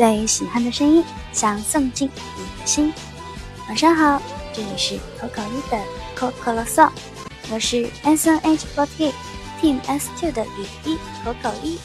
[0.00, 2.90] 最喜欢的声音，想送进你的心。
[3.68, 5.78] 晚上好，这里是口口一的
[6.16, 6.90] Coco Song，
[7.52, 9.12] 我是 S N H forty
[9.60, 11.78] Team S two 的雨一口口一。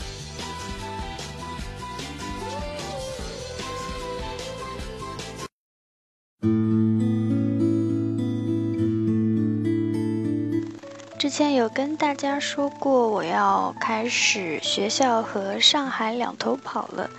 [11.20, 17.10] 之前有跟大家说过，我要开始学校和上海两头跑了。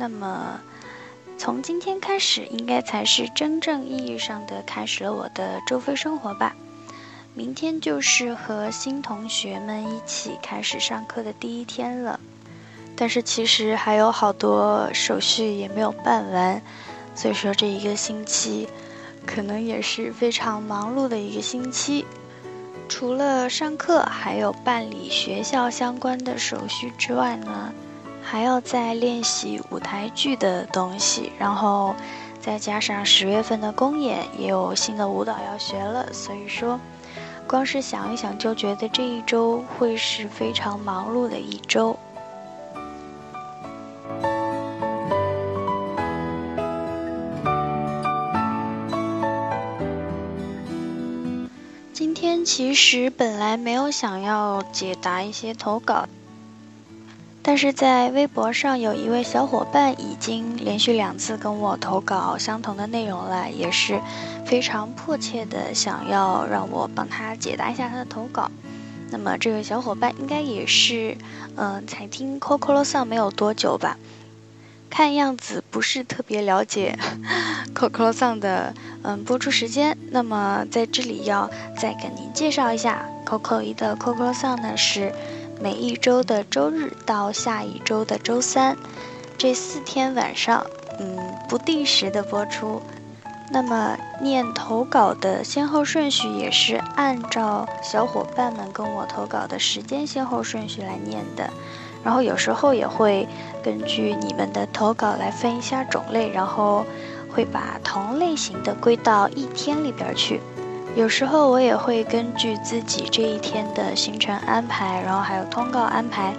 [0.00, 0.60] 那么，
[1.36, 6.54] 从今天开始，应该才是真正意义上的开始了我的周飞生活吧。
[7.34, 12.20] 明天就是和新同学们一起开始上课的第一天了。
[12.94, 16.62] 但是其实还有好多手续也没有办完，
[17.16, 18.68] 所以说这一个星期
[19.26, 22.06] 可能也是非常忙碌的一个星期。
[22.88, 27.72] 除了上课，还有办理学校相关的手续之外呢，
[28.30, 31.94] 还要再练习舞台剧的东西，然后
[32.38, 36.12] 再加上十月份的公演，也有新的舞蹈要学了。
[36.12, 36.78] 所以说，
[37.46, 41.98] 光是想一想就觉得这一周会是非常忙碌的一周。
[51.94, 56.06] 今天其实本来没有想要解答一些投稿，
[57.48, 63.98] 但是在微博上有一位小伙伴已经连续两次跟我投稿相同的内容了，也是
[64.44, 68.50] 非常迫切的想要让我帮他解答一下他的投稿。
[69.10, 71.16] 那么这位小伙伴应该也是，
[71.56, 73.96] 嗯，才听 Coco Song 没有多久吧。
[74.90, 76.98] 看样子不是特别了解
[77.74, 85.10] Coco Song 的嗯播出时间，那么在这里要再跟您介绍一下，Coco 一的 Coco Song 呢是
[85.60, 88.76] 每一周的周日到下一周的周三
[89.36, 90.64] 这四天晚上
[91.00, 92.80] 嗯不定时的播出。
[93.50, 101.50] 那么念投稿的先后顺序也是按照小伙伴们跟我投稿的时间先后顺序来念的。
[102.04, 103.26] 然后有时候也会
[103.62, 106.84] 根据你们的投稿来分一下种类，然后
[107.34, 110.40] 会把同类型的归到一天里边去。
[110.98, 116.34] 有时候我也会根据自己这一天的行程安排，然后还有通告安排，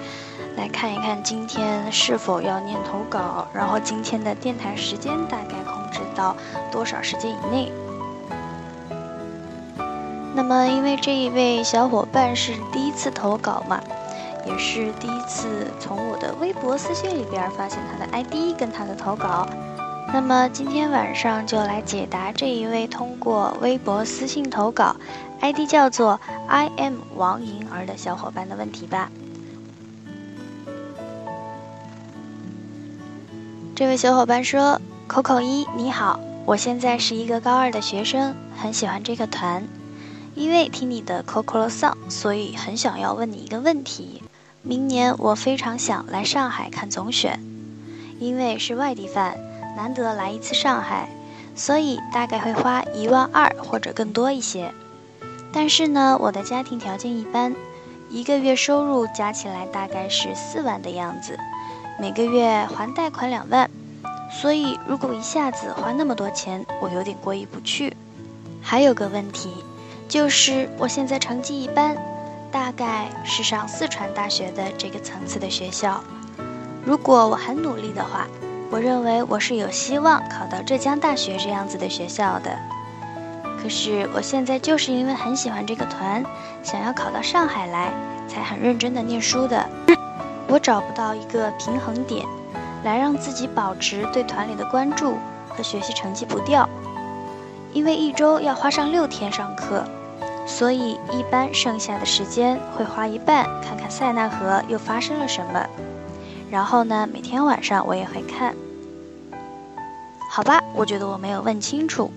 [0.57, 6.35] 来看一看今天是否要念投稿，然后今天的电台时间大概控制到
[6.69, 7.71] 多少时间以内。
[10.35, 13.81] 那么因为这一位小伙伴是第一次投稿嘛。
[14.45, 19.45] 也是第一次从我的微博私信里边发现他的 ID 跟他的投稿，
[20.11, 24.95] 那么今天晚上就来解答这一位通过微博私信投稿
[25.39, 29.11] ，ID 叫做 “i m 王莹儿的小伙伴的问题吧。
[33.75, 39.63] 这位小伙伴说：“Coco 一你好，我现在是一个高二的学生，很喜欢这个团，
[40.35, 44.23] 因为听你的 Coco Song，所以很想要问你一个问题。”
[44.61, 47.39] 明年我非常想来上海看总选，
[48.19, 49.37] 因为是外地饭，
[49.79, 51.07] 难得来一次上海，
[51.55, 54.73] 所以大概会花一万二或者更多一些。
[55.53, 57.55] 但是呢，我的家庭条件一般，
[58.09, 61.39] 一个月收入加起来大概是四万的样子，
[61.97, 63.71] 每个月还贷款两万，
[64.29, 67.95] 所以如果一下子花那么多钱，我有点过意不去。
[68.61, 69.63] 还有个问题，
[70.09, 71.95] 就是我现在成绩一般。
[72.51, 76.03] 大概是上四川大学的这个层次的学校。
[76.83, 78.27] 如果我很努力的话，
[78.71, 82.51] 我认为我是有希望考到浙江大学这样子的学校的。
[83.61, 86.23] 可是我现在就是因为很喜欢这个团，
[86.63, 87.91] 想要考到上海来，
[88.27, 89.65] 才很认真的念书的。
[90.47, 92.25] 我找不到一个平衡点，
[92.83, 95.17] 来让自己保持对团里的关注
[95.49, 96.67] 和学习成绩不掉，
[97.73, 99.83] 因为一周要花上六天上课。
[100.45, 105.63] 所以，一般剩下的时间会花一半看看塞纳河又发生了什么。
[106.51, 108.55] 然后呢，每天晚上我也会看。
[110.31, 112.11] 好吧，我觉得我没有问清楚。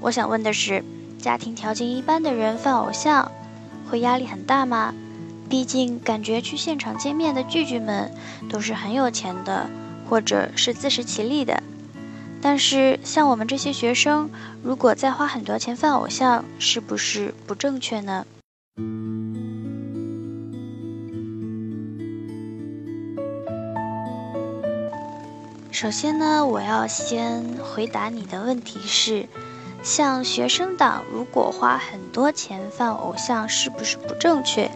[0.00, 0.84] 我想问的是，
[1.18, 3.30] 家庭条件一般的人放偶像，
[3.88, 4.92] 会压力很大吗？
[5.48, 8.10] 毕竟感觉去现场见面的剧剧们
[8.48, 9.68] 都是很有钱的，
[10.08, 11.62] 或者是自食其力的。
[12.40, 14.30] 但是像我们这些学生，
[14.62, 18.26] 如果再花很多钱放偶像，是不是不正确呢？
[25.82, 29.28] 首先呢，我要先回答你的问题是，
[29.82, 34.70] 像学生党如果花很多钱放偶像，是不是不正确？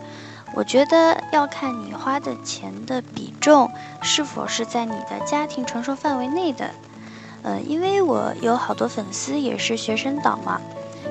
[0.53, 3.71] 我觉得要看你花的钱的比重
[4.03, 6.73] 是否是在你的家庭承受范围内的。
[7.45, 10.61] 呃，因为我有好多粉丝也是学生党嘛，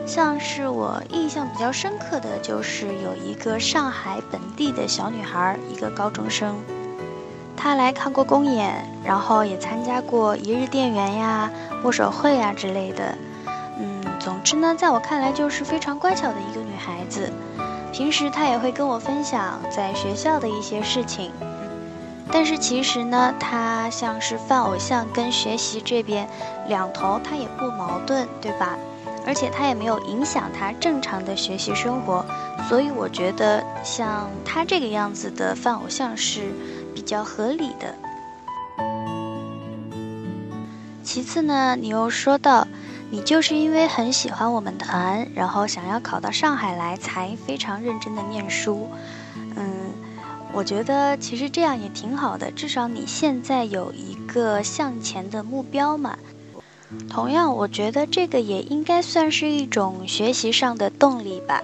[0.05, 6.57] 像是我印象比较深刻的就是有一个上海本地的小女孩，一个高中生，
[7.55, 11.49] 她来看过公演，然后也参加过一日店员呀、
[11.83, 13.17] 握手会呀之类的。
[13.77, 17.31] 嗯，总之呢，在我看来就是非常乖巧的一个女孩子。
[17.91, 21.31] 平时她也会跟我分享在学校的一些事情，
[22.31, 26.27] 但是其实呢，他像是犯偶像跟学习这边
[26.67, 28.77] 两头他也不矛盾，对吧？
[29.25, 32.23] 而且他也没有影响他正常的学习生活，
[32.69, 36.51] 所以我觉得像他这个样子的犯偶像是
[36.95, 37.93] 比较合理的。
[41.03, 42.67] 其次呢，你又说到。
[43.11, 48.89] 你就是因为很喜欢我们团，然后想要考到上海来，才非常认真的念书。
[49.35, 49.93] 嗯，
[50.51, 56.17] 我觉得其实这样也挺好的，至少你现在有一个向前的目标嘛。
[57.07, 61.61] 同样，我觉得这个也应该算是一种学习上的动力吧。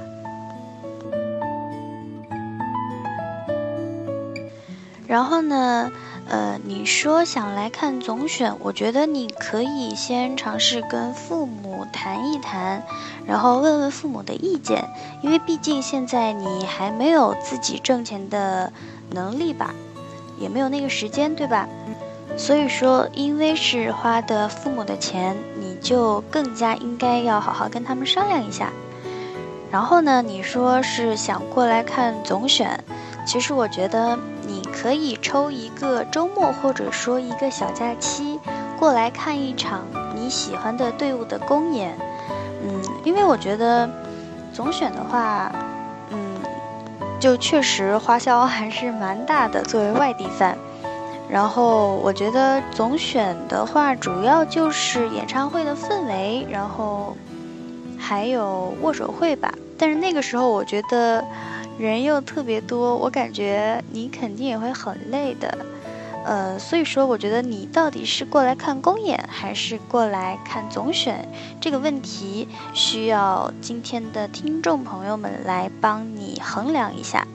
[5.12, 5.92] 然后呢？
[6.30, 12.82] 呃，你说想来看总选，我觉得你可以先尝试跟父母谈一谈，
[13.28, 14.86] 然后问问父母的意见，
[15.22, 18.72] 因为毕竟现在你还没有自己挣钱的
[19.10, 19.76] 能力吧，
[20.40, 21.68] 也没有那个时间，对吧？
[22.38, 28.72] 所以说，因为是花的父母的钱，你就更加应该要好好跟他们商量一下。
[29.70, 32.82] 然后呢，你说是想过来看总选，
[33.28, 34.18] 其实我觉得。
[34.48, 38.40] 你可以抽一个周末，或者说一个小假期，
[38.80, 39.82] 过来看一场
[40.16, 41.96] 你喜欢的队伍的公演。
[42.64, 43.90] 嗯，因为我觉得
[44.54, 45.52] 总选的话，
[46.10, 46.18] 嗯，
[47.20, 50.58] 就确实花销还是蛮大的，作为外地饭。
[51.30, 57.16] 然后我觉得总选的话，主要就是演唱会的氛围，然后
[57.98, 59.54] 还有握手会吧。
[59.78, 61.24] 但是那个时候，我觉得。
[61.82, 65.66] 人又特别多，我感觉你肯定也会很累的，
[66.24, 71.28] 呃，所以说我觉得你到底是过来看公演还是过来看总选
[71.60, 77.28] 这个问题，需要今天的听众朋友们来帮你衡量一下。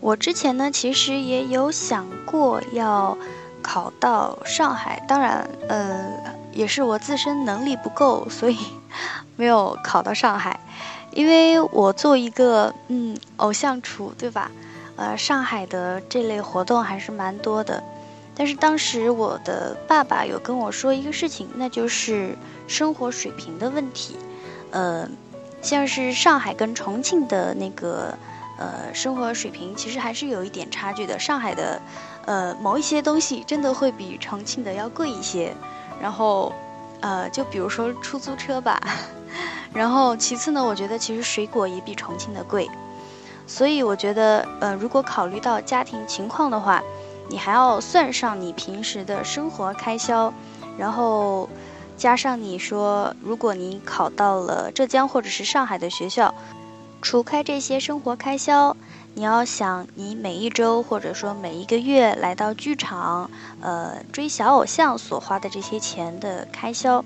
[0.00, 3.18] 我之前呢，其实也有想过要。
[3.68, 6.10] 考到上海，当然，呃，
[6.52, 8.56] 也是我自身能力不够，所以
[9.36, 10.58] 没有考到上海。
[11.12, 14.50] 因为我做一个嗯偶像厨，对吧？
[14.96, 17.84] 呃，上海的这类活动还是蛮多的。
[18.34, 22.34] 但是当时我的爸爸有跟我说一个事情，那就是
[22.66, 24.16] 生活水平的问题。
[24.70, 25.06] 呃，
[25.60, 28.16] 像是上海跟重庆的那个
[28.58, 31.18] 呃生活水平，其实还是有一点差距的。
[31.18, 31.80] 上海的。
[32.26, 35.54] 呃，某一些东西真的会比重庆的要贵一些，
[35.98, 36.52] 然后，
[37.00, 38.78] 呃，就比如说出租车吧，
[39.72, 42.68] 然后其次呢，我觉得其实水果也比重庆的贵，
[43.46, 46.82] 所以我觉得，呃，如果考虑到家庭情况的话，
[47.30, 50.30] 你还要算上你平时的生活开销，
[50.76, 51.48] 然后
[51.96, 56.34] 加上你说，如果你考到了浙江或者是上海的学校，
[57.00, 58.76] 除开这些生活开销。
[59.14, 63.28] 你要想，你每一周或者说每一个月来到剧场，
[63.60, 67.04] 呃，追小偶像所花的这些钱的开销，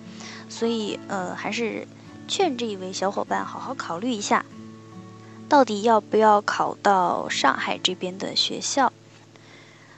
[0.50, 1.88] 所以呃，还是
[2.28, 4.44] 劝这一位小伙伴好好考虑一下，
[5.48, 8.92] 到底要不要考到上海这边的学校。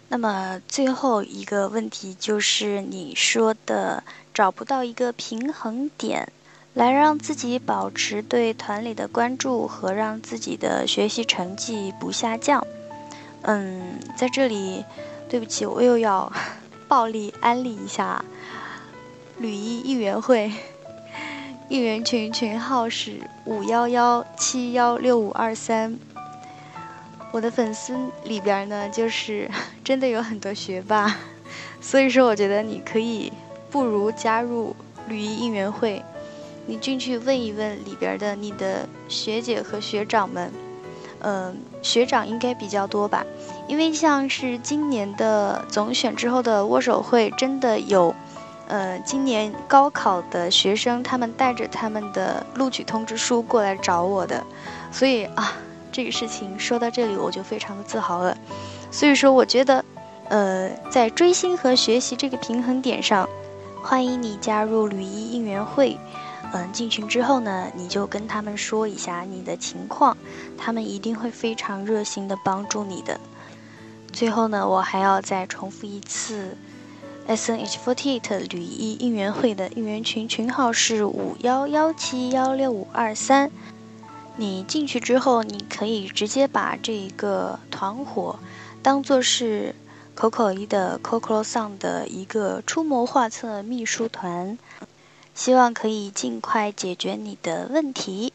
[0.08, 6.30] 那么最后一个问题就是你说的找不到一个平衡点。
[6.74, 12.66] 来让自己保持对团里的关注和让自己的学习成绩不下降。
[13.42, 14.84] 嗯，在这里，
[15.28, 16.32] 对不起，我又要
[16.88, 18.24] 暴力安利一下
[19.38, 20.52] 吕一应援会，
[21.70, 25.96] 应援群群号是五幺幺七幺六五二三。
[27.30, 29.48] 我的粉丝里边呢，就是
[29.84, 31.16] 真的有很多学霸，
[31.80, 33.32] 所以说我觉得你可以
[33.70, 34.74] 不如加入
[35.06, 36.02] 吕一应援会。
[36.66, 40.50] 你进去问一问里边的你的学姐和学长们，
[41.20, 43.24] 嗯，学长应该比较多吧？
[43.68, 48.14] 因为像是今年的总选之后的握手会，真的有，
[48.68, 54.42] 呃，今年高考的学生，他们带着他们的录取通知书过来找我的，
[54.90, 55.52] 所以啊，
[55.92, 58.36] 这个事情说到这里我就非常的自豪了。
[58.90, 59.84] 所以说，我觉得，
[60.28, 63.28] 呃，在追星和学习这个平衡点上，
[63.82, 65.98] 欢迎你加入吕一应援会。
[66.56, 70.16] 嗯，进群之后呢，你就跟他们说一下你的情况，
[70.56, 73.18] 他们一定会非常热心的帮助你的。
[74.12, 76.56] 最后呢，我还要再重复一次
[77.26, 83.50] ，S N H forty eight 吕一应援会的应援群群号是五幺幺七幺六五二三。
[84.36, 88.38] 你进去之后，你可以直接把这个团伙
[88.80, 89.74] 当做是
[90.16, 94.56] Coco 一的 Coco Song 的一个出谋划策秘书团。
[95.34, 98.32] 希望可以尽快解决你的问题。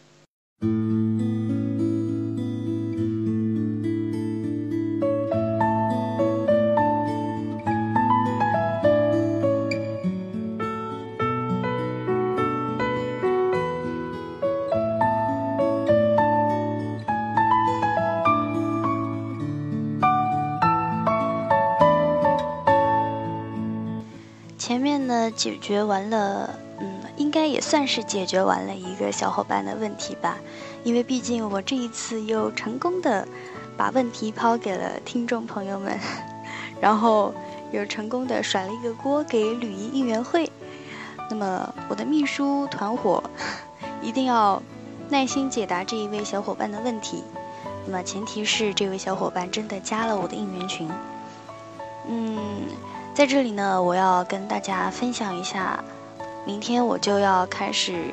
[24.57, 26.68] 前面呢，解决完了。
[27.19, 30.37] 应该也算是解决完了一个小伙伴的问题吧，
[30.85, 33.27] 因为毕竟我这一次又成功的
[33.77, 35.99] 把问题抛给了听众朋友们，
[36.79, 37.33] 然后
[37.71, 40.49] 又成功的甩了一个锅给吕一应援会。
[41.29, 43.21] 那么我的秘书团伙
[44.01, 44.63] 一定要
[45.09, 47.23] 耐心解答这一位小伙伴的问题。
[47.85, 50.89] 那么前提是这位小伙伴真的加了我的应援群。
[52.07, 52.37] 嗯，
[53.13, 55.83] 在这里呢，我要跟大家分享一下。
[56.49, 58.05] 明天我就要开始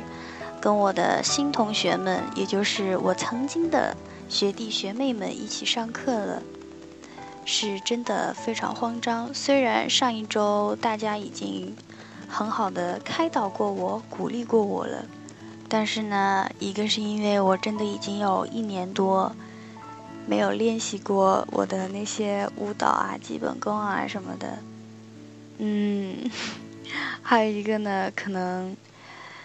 [0.61, 3.97] 跟我的新同学们，也就是我曾经的
[4.29, 6.43] 学弟学妹们一起上课了，
[7.47, 9.33] 是真的非常慌张。
[9.33, 11.75] 虽然上一周大家已经
[12.29, 15.03] 很好的开导过我、鼓励过我了，
[15.67, 19.35] 但是呢，一个是因为我真的已经有一年多
[20.27, 24.59] 没有练习过我的那些舞蹈啊、基本功啊什么的，
[25.57, 26.31] 嗯。
[27.23, 28.77] 还有一个呢，可能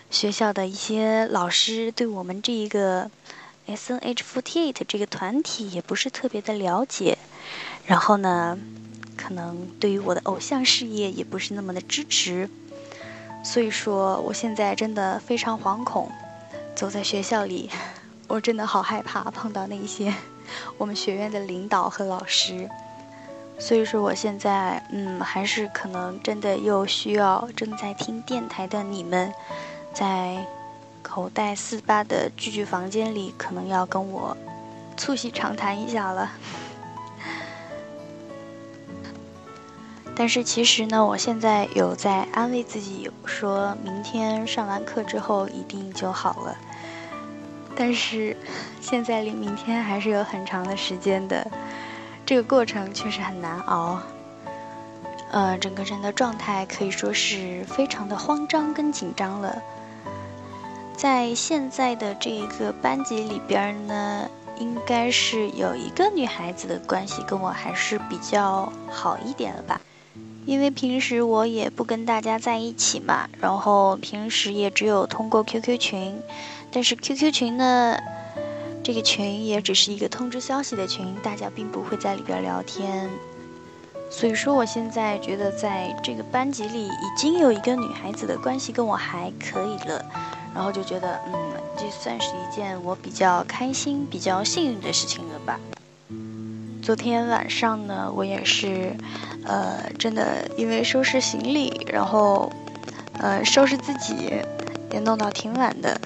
[0.09, 3.09] 学校的一些老师对我们这一个
[3.67, 7.17] S N H forty eight 这个团体也不是特别的了解，
[7.85, 8.57] 然后呢，
[9.15, 12.49] 可能对于我的偶像事业也不是那么的支持，
[13.43, 16.11] 所以说我现在真的非常惶恐，
[16.75, 17.69] 走在学校里，
[18.27, 20.13] 我真的好害怕碰到那些
[20.77, 22.69] 我们学院的领导和老师。
[23.63, 29.31] 所以说，我现在嗯，还是可能真的又需要正在听电台的你们，
[29.93, 30.43] 在
[31.03, 34.35] 口袋四八的聚聚房间里，可能要跟我
[34.97, 36.31] 促膝长谈一下了。
[40.15, 46.57] 但是其实呢，我现在有在安慰自己，说明天上完课之后一定就好了。
[47.75, 48.35] 但是
[48.81, 51.45] 现在离明天还是有很长的时间的。
[52.31, 53.99] 这个过程确实很难熬，
[55.31, 59.61] 呃，整个人的状态可以说是非常的慌张跟紧张了。
[60.95, 69.81] 在现在的这一个班级里边呢，应该是有一个女孩子的关系跟我还是比较好一点了吧，
[70.45, 76.21] 因为平时我也不跟大家在一起嘛，然后平时也只有通过 QQ 群，
[76.71, 77.97] 但是 QQ 群呢。
[78.83, 83.09] 这个群也只是一个通知消息的群，大家并不会在里边聊天。
[84.09, 90.03] 所以说，我现在觉得在这个班级里已经有一个女孩子的关系跟我还可以了，
[90.53, 91.33] 然后就觉得，嗯，
[91.77, 95.59] 这算是一件我比较开心、比较幸运的事情了吧。
[96.81, 98.93] 昨天晚上呢，我也是，
[99.45, 102.51] 呃，真的因为收拾行李，然后，
[103.19, 104.33] 呃，收拾自己，
[104.91, 106.01] 也弄到挺晚的。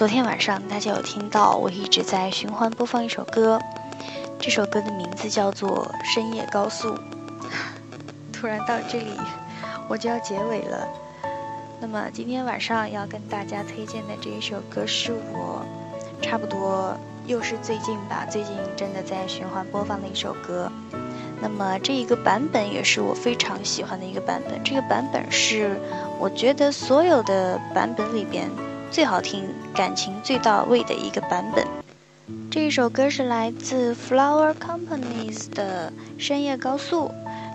[0.00, 3.60] 昨天晚上大家有听到我一直在循环播放一首歌，
[4.38, 6.94] 这首歌的名字叫做《深夜高速》。
[8.32, 9.20] 突然到这里，
[9.90, 10.88] 我就要结尾了。
[11.82, 15.62] 那么今天晚上要跟大家推荐的这一首歌是我
[16.22, 20.72] 差不多又是最近吧，最近真的在循环播放的一首歌。
[21.42, 25.78] 那么这一个版本也是我非常喜欢的一个版本，这个版本是
[26.18, 28.48] 我觉得所有的版本里边。
[28.90, 31.64] 最好听、感情最到位的一个版本。
[32.50, 37.08] 这一首歌是来自 Flower Companies 的《深夜高速》，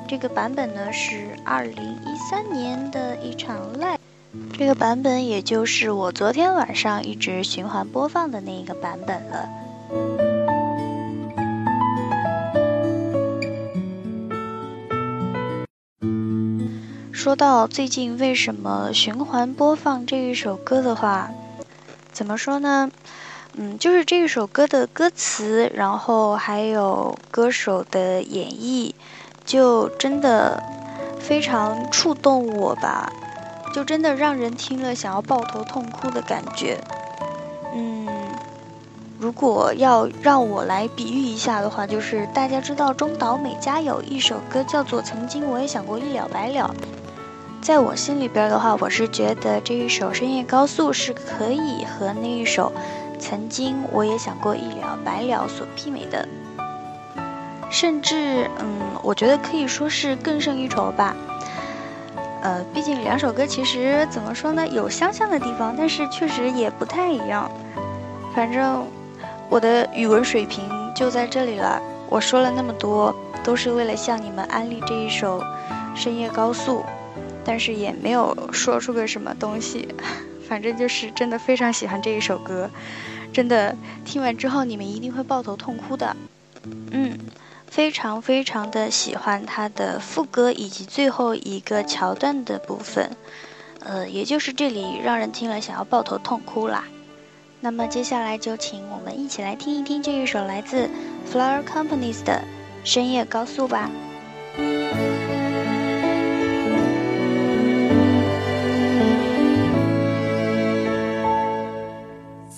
[0.07, 3.97] 这个版本呢是二零一三年的一场 live，
[4.57, 9.49] 这个版本也就是我昨天晚上一直循环播放的那一个版本了。
[17.25, 21.31] 说到最近为什么循环播放这一首歌的话，
[22.11, 22.91] 怎么说呢？
[23.55, 28.93] 嗯，就是这一首歌的歌词，然后还有歌手的演绎，
[29.43, 30.61] 就真的
[31.19, 33.11] 非常触动我吧，
[33.73, 36.79] 就真的让人听了想要抱头痛哭的感觉。
[37.73, 38.07] 嗯，
[39.17, 46.69] 如果要让我来比喻一下的话，就是大家知道中岛美嘉有一首歌叫做《曾经我也想过一了百了》。
[47.65, 52.71] 在我心里边的话，我是觉得这一首《深夜高速》是可以和那一首
[53.19, 56.27] 《曾经我也想过一了百了》所媲美的，
[57.71, 58.67] 甚至，嗯，
[59.01, 61.15] 我觉得可以说是更胜一筹吧。
[62.43, 67.49] 呃，毕竟两首歌其实怎么说呢，有相像的地方，但是确实也不太一样。
[68.35, 68.85] 反正
[69.49, 71.81] 我的语文水平就在这里了。
[72.09, 73.11] 我说了那么多，
[73.43, 75.39] 都是为了向你们安利这一首
[75.95, 76.81] 《深夜高速》。
[77.45, 79.87] 但是也没有说出个什么东西，
[80.49, 82.69] 反正就是真的非常喜欢这一首歌，
[83.31, 86.15] 真的听完之后你们一定会抱头痛哭的。
[86.91, 87.17] 嗯，
[87.67, 93.11] 非常非常的喜欢它的副歌以及最后一个桥段的部分，
[93.81, 96.83] 呃，也就是这里让人听了想要抱头痛哭啦。
[97.61, 100.89] 那么接下来就请我们一起来听一听这一首来自
[101.31, 102.41] Flower Companies 的
[102.87, 103.89] 《深夜高速》吧。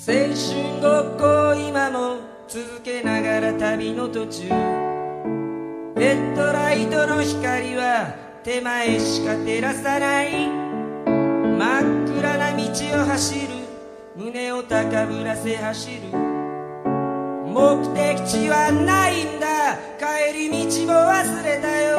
[0.10, 4.48] 青春ごっこ今も続けながら旅の途中。
[4.48, 10.48] ヘッドライトの光は手前しか照らさない。
[10.48, 13.48] 真っ暗な道を走る。
[14.16, 16.18] 胸を高ぶらせ走る。
[17.50, 19.76] 目的地はないんだ。
[20.00, 21.98] 帰り道も忘れたよ。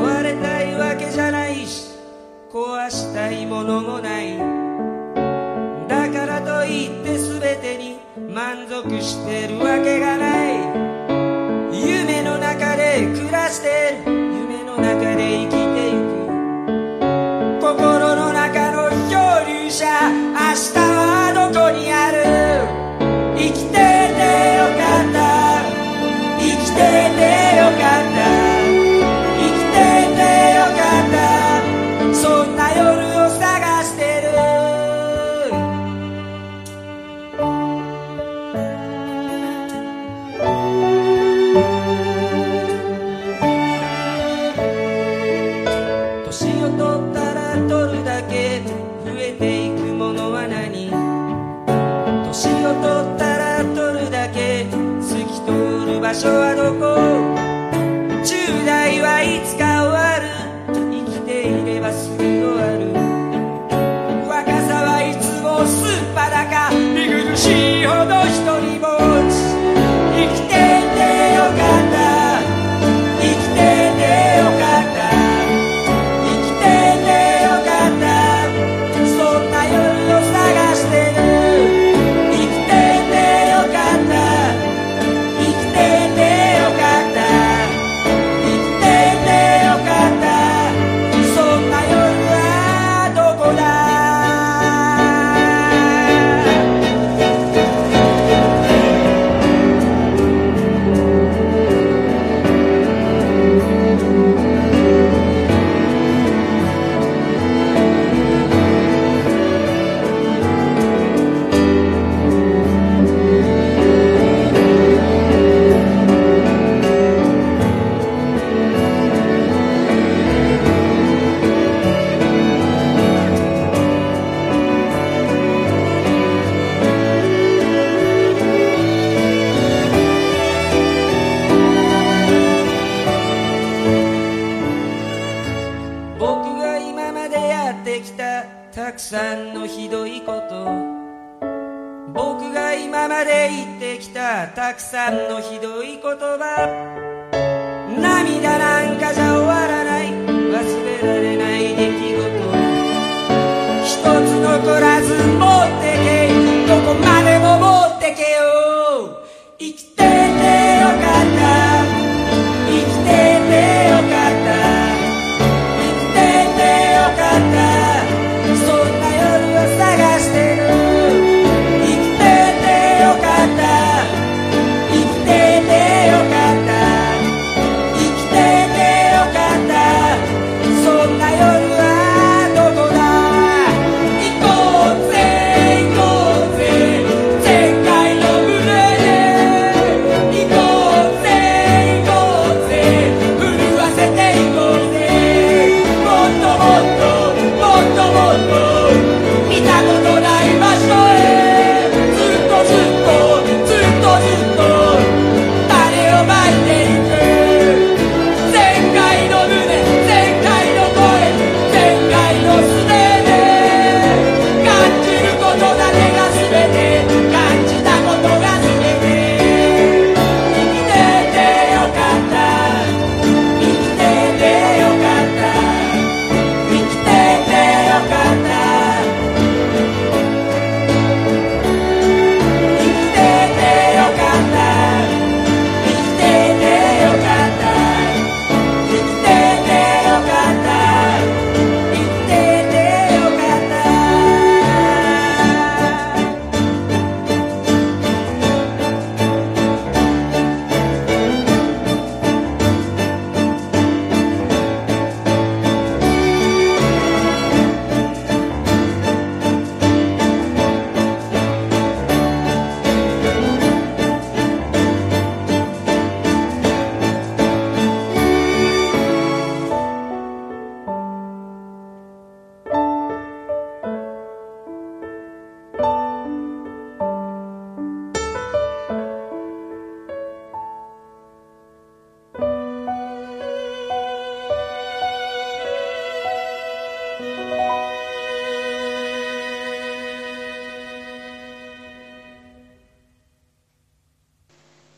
[0.00, 1.90] 壊れたいわけじゃないし。
[2.50, 4.63] 壊したいものもない。
[8.16, 10.54] 満足してるわけがない。
[11.76, 14.12] 夢の中で暮らしてる。
[14.12, 17.10] 夢の中で生きていく。
[17.60, 19.84] 心の中の漂流者
[20.30, 22.22] 明日はどこにある？
[23.36, 23.83] 生きて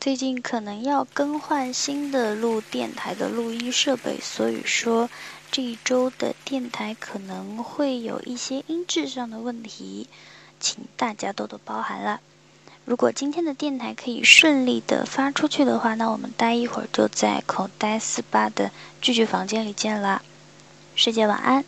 [0.07, 5.11] 最近可能要更换新的录电台的录音设备，所以说
[5.51, 10.09] 这一周的电台可能会有一些音质上的问题，
[10.61, 12.21] 请大家多多包涵啦。
[12.85, 20.23] 如果今天的电台可以顺利的发出去的话，那我们待一会儿就在口袋四八的聚聚房间里见啦。
[20.95, 21.64] 师姐晚安。